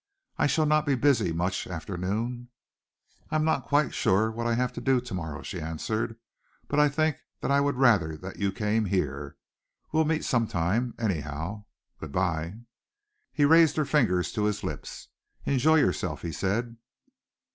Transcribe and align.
I 0.39 0.47
shall 0.47 0.65
not 0.65 0.87
be 0.87 0.95
busy 0.95 1.31
much 1.31 1.67
after 1.67 1.95
noon." 1.95 2.49
"I 3.29 3.35
am 3.35 3.45
not 3.45 3.67
quite 3.67 3.93
sure 3.93 4.31
what 4.31 4.47
I 4.47 4.55
have 4.55 4.73
to 4.73 4.81
do 4.81 4.99
to 4.99 5.13
morrow," 5.13 5.43
she 5.43 5.61
answered, 5.61 6.17
"but 6.67 6.79
I 6.79 6.89
think 6.89 7.17
that 7.41 7.51
I 7.51 7.61
would 7.61 7.75
rather 7.75 8.17
that 8.17 8.37
you 8.39 8.51
came 8.51 8.85
here. 8.85 9.37
We'll 9.91 10.05
meet 10.05 10.25
sometime, 10.25 10.95
anyhow. 10.97 11.65
Good 11.99 12.11
bye!" 12.13 12.55
He 13.31 13.45
raised 13.45 13.75
her 13.75 13.85
fingers 13.85 14.31
to 14.31 14.45
his 14.45 14.63
lips. 14.63 15.09
"Enjoy 15.45 15.75
yourself," 15.75 16.23
he 16.23 16.31
said. 16.31 16.77